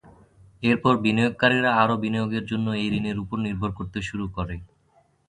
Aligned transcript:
এরপর 0.63 0.93
বিনিয়োগকারীরা 1.03 1.71
আরও 1.83 1.95
বিনিয়োগের 2.03 2.43
জন্য 2.45 2.67
এই 2.81 2.87
ঋণের 2.97 3.17
ওপর 3.23 3.37
নির্ভর 3.45 3.71
করতে 3.79 3.99
শুরু 4.09 4.25
করে। 4.35 4.55